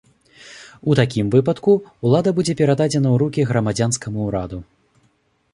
У 0.91 0.95
такім 0.99 1.27
выпадку, 1.35 1.75
улада 2.09 2.29
будзе 2.39 2.57
перададзена 2.63 3.09
ў 3.13 3.23
рукі 3.23 3.41
грамадзянскаму 3.51 4.19
ўраду. 4.31 4.57